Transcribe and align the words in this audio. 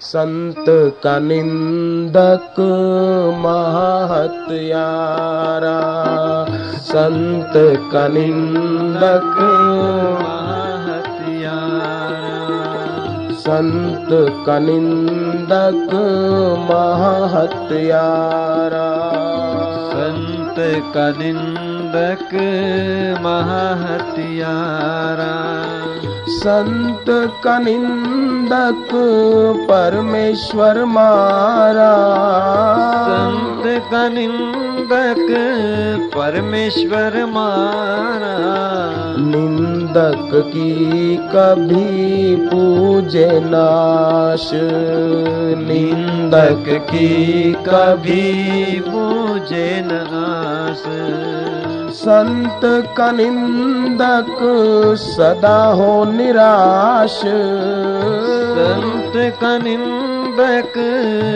संत 0.00 0.64
का 1.04 1.18
निंदक 1.18 2.60
महत्यारा। 3.38 4.48
संत 6.76 7.52
का 7.92 8.08
निंदक 8.08 9.34
संत 13.38 14.08
का 14.46 14.58
निंदक 14.58 15.90
महत्यारा। 16.70 17.98
संत 20.58 20.84
का 20.94 21.10
निंदक 21.10 22.30
संत 26.28 27.04
कनिंदक 27.44 27.58
निंदक 27.58 28.88
परमेश्वर 29.70 30.84
मारा। 30.84 31.94
संत 33.06 33.82
का 33.92 34.08
निंदक 34.92 36.10
परमेश्वर 36.16 37.24
मारा। 37.24 38.36
निंदक 39.20 40.30
की 40.48 41.16
कभी 41.16 42.36
पूजे 42.36 43.40
नाश। 43.40 44.50
निंदक 45.68 46.64
की 46.80 47.52
कभी 47.52 48.44
पूजे 48.80 49.82
नाश। 49.86 50.82
संत 51.94 52.60
का 52.96 53.12
निंदक 53.12 54.36
सदा 54.96 55.64
हो 55.64 56.04
निराश। 56.04 57.22
संत 58.58 59.12
का 59.40 59.58
निंदक 59.58 60.07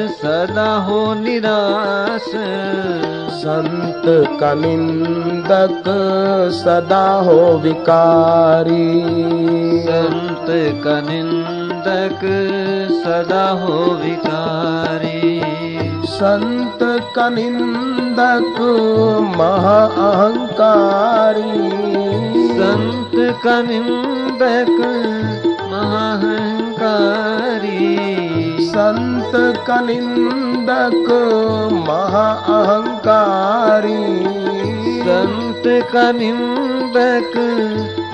सदा 0.08 0.76
हो 0.76 1.14
निराश। 1.14 2.24
संत 3.32 4.02
का 4.40 4.54
निंदक 4.54 5.84
सदा 6.54 7.12
हो 7.12 7.58
विकारी। 7.58 9.02
संत 9.82 10.46
का 10.84 11.00
निंदक 11.00 12.20
सदा 13.06 13.48
हो 13.50 13.72
विकारी। 13.72 15.42
संत 16.06 16.78
का 17.16 17.28
निंदक 17.28 18.56
महाअहंकारी 19.38 20.12
संत 22.52 23.40
का 23.44 23.62
निंदक 23.62 24.76
महाअहंकारी 25.72 27.51
संत 28.72 29.64
का 29.66 29.80
निंदक 29.80 31.08
महाअहंकारी 31.88 34.22
संत 35.02 35.62
का 35.92 36.12
निंदक 36.12 37.32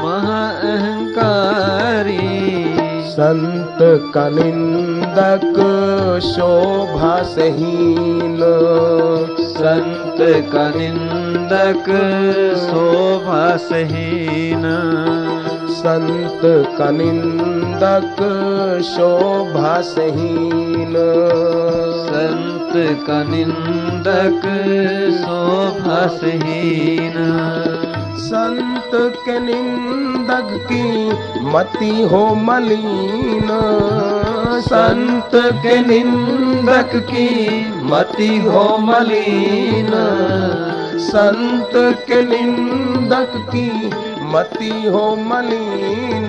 महाअहंकारी 0.04 2.18
संत 3.10 3.78
का 4.14 4.28
निंदक 4.28 5.56
शोभा 6.22 7.22
सहीन। 7.22 8.38
संत 9.40 10.50
का 10.52 10.72
निंदक 10.76 11.88
शोभा 12.58 13.56
सहीन। 13.56 14.64
संत 15.70 16.40
का 16.78 16.90
निंदक 16.90 18.16
शोभा 18.84 19.80
सहीन 19.80 20.94
संत 22.08 23.06
का 23.06 23.22
निंदक 23.24 24.42
शोभा 25.18 26.06
सहीन 26.06 27.14
संत 28.18 28.90
के 28.94 29.40
निंदक 29.40 30.66
की 30.72 31.12
मति 31.44 32.02
हो 32.02 32.34
मलिन। 32.34 33.48
संत 34.60 35.30
के 35.34 35.80
निंदक 35.80 36.90
की 36.96 37.60
मति 37.82 38.38
हो 38.38 38.78
मलिन। 38.78 39.90
संत 40.98 41.70
के 41.76 42.22
निंदक 42.22 43.32
की 43.36 43.90
मति 44.28 44.90
हो 44.94 45.16
मलिन 45.16 46.28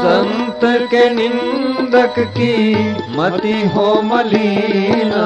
संत 0.00 0.60
के 0.90 1.10
निंदक 1.10 2.14
की 2.18 2.84
मति 3.16 3.70
हो 3.74 4.02
मलिना। 4.02 5.24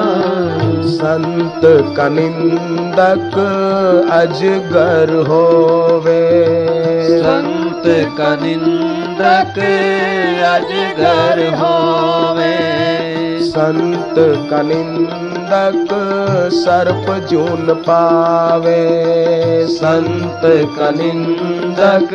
संत 0.84 1.60
का 1.97 2.09
निंदक 2.09 3.34
अजगर 4.12 5.14
होवे। 5.28 6.25
संत 7.19 7.82
का 8.19 8.37
निंदक 8.37 9.59
अजगर 10.54 11.54
होवे। 11.54 12.73
संत 13.54 14.15
का 14.50 14.62
निंदक 14.62 15.88
सर्प 16.53 17.28
जून 17.31 17.75
पावे। 17.75 18.78
संत 19.66 20.41
का 20.78 20.91
निंदक 20.91 22.10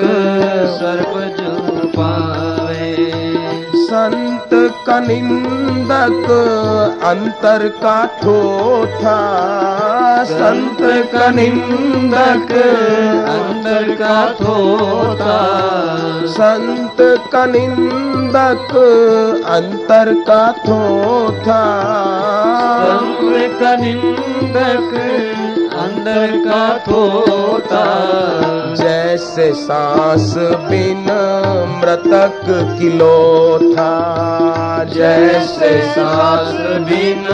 सर्प 0.79 1.13
जो 1.39 1.48
पावे 1.48 1.48
संत 3.89 4.49
का 4.87 4.99
निंदक 4.99 6.27
अंतर 7.03 7.67
का 7.75 7.95
थोथा 8.17 9.15
संत 10.31 10.81
का 11.13 11.29
निंदक 11.31 12.51
अंदर 13.29 13.93
का 13.95 14.17
थोता 14.41 15.39
संत 16.35 17.01
का 17.31 17.45
निंदक 17.45 18.75
अंतर 19.49 20.13
का 20.27 20.41
थोथा 20.59 21.63
संत 22.85 23.59
का 23.61 23.75
निंदक 23.75 24.95
अंदर 25.79 26.37
का 26.45 26.63
थोता 26.87 27.85
जैसे 29.19 29.53
सांस 29.53 30.35
बिन 30.37 31.05
मृतक 31.77 32.41
किलो 32.79 33.59
था। 33.75 34.83
जैसे 34.83 35.81
सांस 35.81 36.53
बिन 36.87 37.25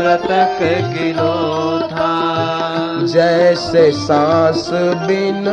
मृतक 0.00 0.58
किलो 0.62 1.80
था। 1.80 2.12
जैसे 3.02 3.92
सांस 3.92 4.70
बिन 4.72 5.44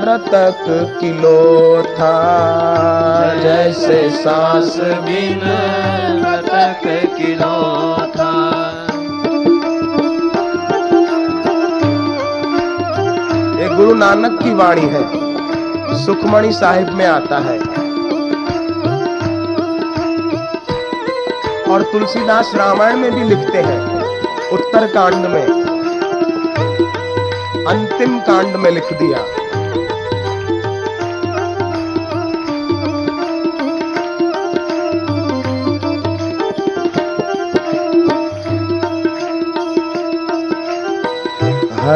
मृतक 0.00 0.96
किलो 1.00 1.82
था। 1.82 2.14
जैसे 3.42 4.10
सांस 4.10 4.76
बिन 4.80 5.40
मृतक 6.20 7.16
किलो 7.16 7.94
था। 8.06 8.33
गुरु 13.76 13.94
नानक 13.94 14.42
की 14.42 14.54
वाणी 14.54 14.80
है। 14.80 15.24
सुखमणि 16.06 16.52
साहिब 16.52 16.88
में 16.88 17.06
आता 17.06 17.38
है। 17.38 17.58
और 21.64 21.82
तुलसीदास 21.82 22.52
रामायण 22.54 22.96
में 22.96 23.14
भी 23.14 23.24
लिखते 23.24 23.58
हैं, 23.58 24.02
उत्तर 24.50 24.86
कांड 24.86 25.14
में। 25.14 25.46
अंतिम 27.66 28.20
कांड 28.20 28.56
में 28.56 28.70
लिख 28.70 28.92
दिया। 28.92 29.18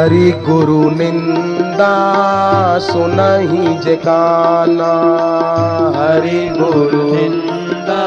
हरि 0.03 0.31
गुरु 0.31 0.89
निंदा 0.89 1.58
सुनहि 2.79 3.79
जे 3.83 3.95
काना। 3.95 4.91
हरि 5.97 6.55
गुरु। 6.57 7.15
निंदा 7.15 8.05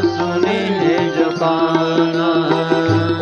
सुनी 0.00 0.56
है 0.56 1.10
जबाना 1.10 2.28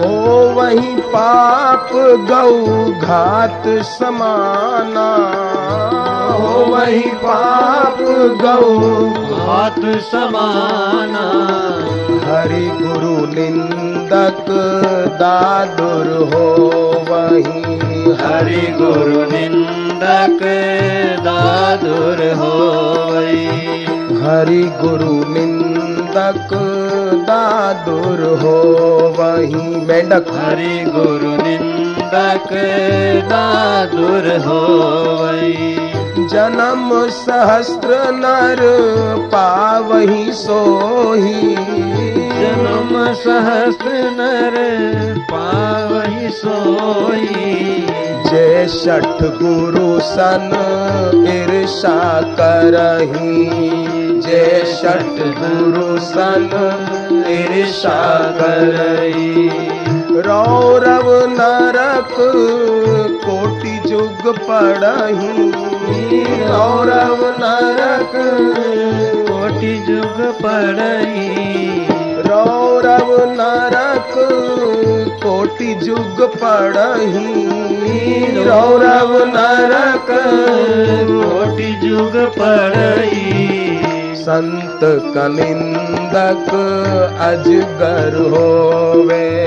ओ 0.06 0.50
वही 0.52 0.96
पाप 0.96 1.90
गौ 2.31 2.75
घात 3.00 3.62
समाना। 3.67 5.08
ओ 6.37 6.75
वही 6.75 7.00
पाप 7.00 7.96
गौ 8.44 8.81
घात 9.37 9.99
समाना। 10.02 11.26
हरि 12.31 12.70
गुरु 12.82 13.26
निंदक 13.26 14.46
दादुर 15.12 16.34
हो 16.34 16.67
वही। 17.11 17.86
हरि 18.12 18.67
गुरु 18.81 19.20
निंदक 19.32 20.43
दादुर 21.20 22.20
होई 22.41 23.47
हरि 24.23 24.62
गुरु 24.82 25.14
निंदक 25.32 26.49
दादुर 27.31 28.20
हो 28.43 28.58
वही 29.19 29.87
मेंढक। 29.87 30.26
हरि 30.31 30.85
गुरु 30.88 31.32
निंदक 31.43 32.49
दादुर 33.32 34.29
हो 34.47 34.62
जन्म 36.29 36.91
सहस्त्र 37.09 37.97
नर 38.12 38.61
पावही 39.32 40.32
सोही। 40.32 41.56
जन्म 42.41 42.93
सहस्र 43.14 43.93
नर 44.19 44.56
पावही 45.31 45.75
सोई। 46.37 47.87
जे 48.27 48.67
छठ 48.69 49.23
गुरु 49.23 50.00
सन 50.00 50.50
ईर्षा 51.29 52.21
करही। 52.41 53.47
जय 54.21 54.77
छठ 54.83 55.23
गुरु 55.38 55.99
सन 56.00 56.49
ईर्षा 57.29 58.00
करही। 58.41 59.49
रौरव 60.21 61.27
नरक 61.31 62.15
कोटि 63.27 63.88
जुग 63.88 64.38
पड़ही। 64.38 65.50
रौरव 66.44 67.25
नरक 67.38 68.12
कोटि 69.31 69.77
जुग 69.88 70.35
पड़ई 70.43 71.87
रौरव 72.27 73.31
नरक 73.31 73.86
कोटि 75.66 75.74
जुग 75.74 76.34
पड़ही। 76.34 78.44
रौरव 78.44 79.24
नरक 79.24 80.06
कोटि 81.08 81.72
जुग 81.72 82.32
पड़ई 82.38 84.14
संत 84.16 84.80
कनिंदक 85.14 86.46
अजगर 87.20 88.30
होवे। 88.30 89.46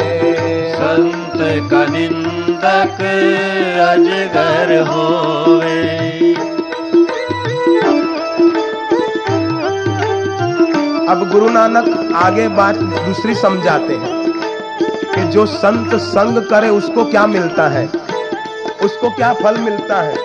संत 0.75 1.71
का 1.71 1.85
निंदक 1.85 3.01
अजगर 3.89 4.85
होवे। 4.89 5.79
अब 11.09 11.29
गुरु 11.31 11.49
नानक 11.49 12.11
आगे 12.15 12.47
बात 12.47 12.75
दूसरी 12.75 13.35
समझाते 13.35 13.93
हैं। 13.93 14.18
कि 15.19 15.25
जो 15.25 15.45
संत 15.45 15.95
संग 15.95 16.37
करे, 16.49 16.69
उसको 16.69 17.05
क्या 17.05 17.27
मिलता 17.27 17.67
है? 17.67 17.85
उसको 18.83 19.09
क्या 19.09 19.33
फल 19.33 19.57
मिलता 19.57 20.01
है? 20.01 20.15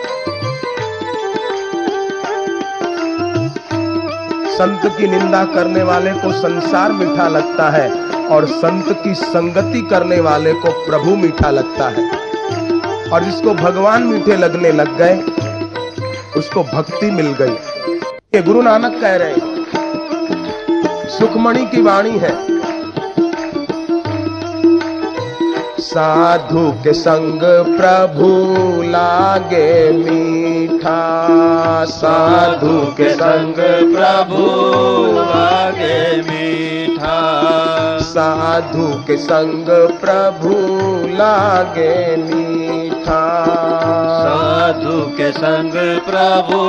संत 4.48 4.98
की 4.98 5.06
निंदा 5.06 5.44
करने 5.44 5.82
वाले 5.82 6.10
को 6.10 6.32
संसार 6.32 6.92
मीठा 6.92 7.28
लगता 7.28 7.70
है 7.70 8.10
और 8.26 8.46
संत 8.46 9.00
की 9.04 9.14
संगति 9.14 9.80
करने 9.80 10.20
वाले 10.20 10.52
को 10.52 10.70
प्रभु 10.70 11.16
मीठा 11.16 11.50
लगता 11.50 11.88
है। 11.88 12.10
और 13.10 13.24
जिसको 13.24 13.54
भगवान 13.54 14.02
मीठे 14.02 14.36
लगने 14.36 14.72
लग 14.72 14.98
गए, 14.98 15.22
उसको 16.36 16.62
भक्ति 16.62 17.10
मिल 17.10 17.26
गई। 17.26 17.56
ये 18.34 18.42
गुरु 18.42 18.62
नानक 18.62 19.00
कह 19.00 19.16
रहे 19.16 19.30
हैं, 19.30 19.64
सुखमणि 21.08 21.66
की 21.66 21.82
वाणी 21.82 22.18
है 22.18 22.53
साधु 25.84 26.70
के 26.70 26.92
संग 26.92 27.40
प्रभु 27.78 28.52
लागे 28.82 29.92
मीठा। 29.92 31.28
साधु 31.84 32.80
के 32.96 33.10
संग 33.10 33.54
प्रभु 33.96 34.46
लागे 35.20 36.22
मीठा। 36.22 37.44
साधु 37.98 39.02
के 39.06 39.16
संग 39.16 39.66
प्रभु 40.00 40.54
लागे 41.14 42.16
मीठा। 42.16 43.44
साधु 44.24 45.16
के 45.16 45.32
संग 45.32 45.72
प्रभु 46.00 46.62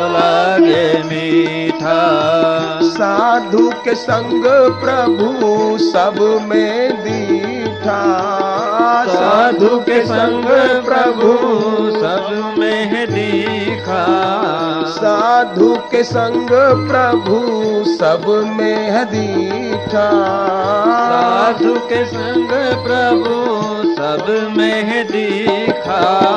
लागे 0.00 1.02
मीठा। 1.02 2.00
साधु 2.82 3.72
के 3.84 3.94
संग 3.94 4.44
प्रभु 4.70 5.78
सब 5.78 6.46
में 6.48 6.74
साधु 7.86 9.78
के 9.78 10.06
संग 10.06 10.44
प्रभु 10.84 11.32
सब 12.00 12.54
में 12.58 13.06
दिखा। 13.10 14.04
साधु 14.86 15.74
के 15.90 16.04
संग 16.04 16.48
प्रभु 16.90 17.36
सब 17.84 18.54
में 18.58 19.06
दीठा 19.06 20.10
साधु 21.00 21.74
के 21.74 22.04
संग 22.04 22.48
प्रभु 22.86 23.34
सब 23.94 24.54
में 24.56 25.06
दिखा 25.06 26.30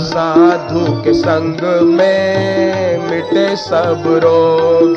साधु 0.00 1.02
के 1.02 1.14
संग 1.14 1.82
में 1.82 3.10
मिटे 3.10 3.56
सब 3.56 4.02
रोग। 4.06 4.96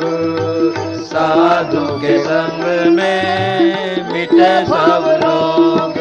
साधु 1.04 1.98
के 1.98 2.18
संग 2.18 2.92
में 2.92 4.12
मिटे 4.12 4.66
सब 4.66 5.20
रोग। 5.24 5.93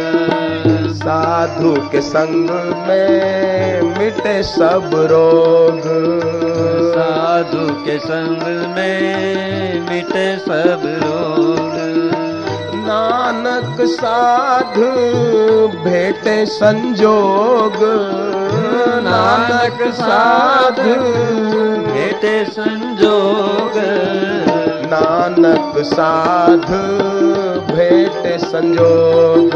साधु 1.04 1.90
के 1.90 2.02
संग 2.02 2.50
में 2.88 3.82
मिटे 3.82 4.44
सब 4.44 4.92
रोग। 4.94 5.82
साधु 6.96 7.86
के 7.86 8.00
संग 8.00 8.44
में 8.76 9.90
मिटे 9.90 10.38
सब 10.38 10.82
रोग। 10.86 11.74
नानक 12.76 13.82
साधु 13.82 14.92
भेटे 15.68 16.46
संजोग। 16.46 17.78
नानक 19.04 19.94
साधु 19.94 21.02
भेटे 21.92 22.46
संजोग। 22.46 24.33
नानक 24.94 25.86
साधु, 25.86 26.82
भेटे 27.76 28.38
संजोग। 28.38 29.52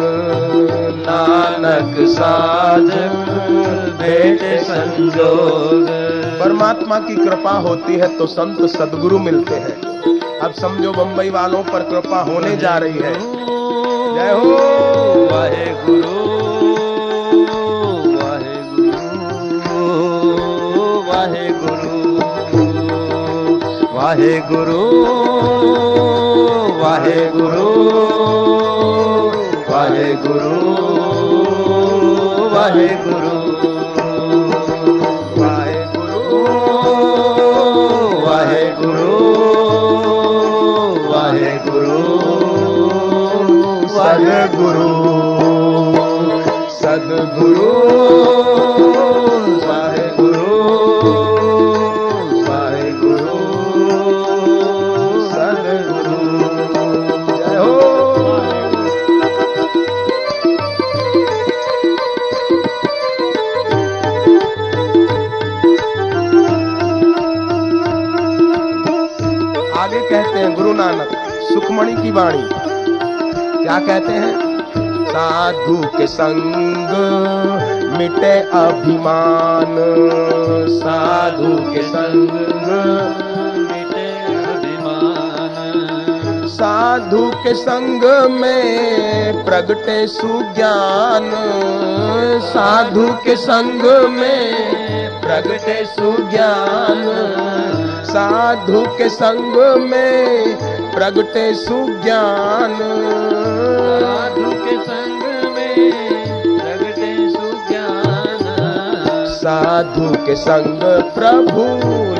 नानक 1.09 2.07
साधु, 2.09 3.03
भेटे 3.97 4.63
संजोग। 4.63 5.87
परमात्मा 6.39 6.99
की 6.99 7.15
कृपा 7.15 7.51
होती 7.51 7.95
है 7.95 8.17
तो 8.17 8.27
संत 8.27 8.69
सदगुरु 8.69 9.19
मिलते 9.19 9.55
हैं। 9.55 9.81
अब 10.39 10.51
समझो 10.51 10.91
बम्बई 10.91 11.29
वालों 11.29 11.63
पर 11.63 11.79
कृपा 11.79 12.21
होने 12.21 12.57
जा 12.57 12.77
रही 12.77 12.99
है। 12.99 13.13
जय 14.15 14.31
हो। 14.31 14.55
वाहे 15.31 15.65
गुरु 15.85 16.26
ਵਾਹਿਗੁਰੂ 24.07 24.83
ਵਾਹਿਗੁਰੂ 26.79 27.65
ਵਾਹਿਗੁਰੂ 29.69 30.51
ਵਾਹਿਗੁਰੂ 32.53 33.37
ਸਤਿਗੁਰੂ 43.89 44.89
ਸਤਿਗੁਰੂ 46.69 47.67
सुखमणि 71.87 72.03
की 72.03 72.11
वाणी। 72.11 72.49
क्या 73.63 73.79
कहते 73.79 74.11
हैं? 74.13 74.59
साधु 75.07 75.97
के 75.97 76.07
संग 76.07 76.55
मिटे 77.97 78.39
अभिमान। 78.39 79.75
साधु 80.69 81.73
के 81.73 81.81
संग 81.81 82.31
मिटे 83.71 84.09
अभिमान। 84.53 85.53
साधु 86.47 87.31
के 87.43 87.53
संग 87.53 88.31
में 88.31 89.45
प्रगटे 89.45 90.07
सुज्ञान। 90.07 91.31
साधु 92.41 93.07
के 93.23 93.35
संग 93.35 94.09
में 94.09 95.21
प्रगटे 95.21 95.85
सुज्ञान। 95.85 97.03
साधु 98.05 98.85
के 98.97 99.09
संग 99.09 99.81
में 99.81 100.76
प्रगटे 100.97 101.53
सुज्ञान। 101.53 102.75
साधु 104.01 104.51
के 104.51 104.83
संग 104.83 105.23
में 105.55 105.91
प्रगटे 106.59 107.29
सुज्ञान। 107.29 108.39
साधु 109.27 110.25
के 110.25 110.35
संग 110.35 110.79
प्रभु 111.13 111.61